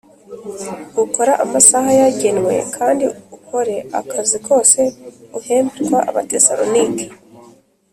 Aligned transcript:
ukora 1.03 1.33
amasaha 1.43 1.89
yagenwe 2.01 2.55
kandi 2.75 3.05
ukore 3.35 3.75
akazi 3.99 4.37
kose 4.47 4.79
uhemberwa 5.37 5.97
Abatesalonike 6.09 7.05